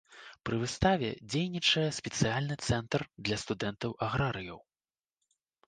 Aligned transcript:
Пры 0.49 0.55
выставе 0.61 1.09
дзейнічае 1.33 1.83
спецыяльны 1.99 2.55
цэнтр 2.71 3.07
для 3.29 3.37
студэнтаў-аграрыяў. 3.45 4.59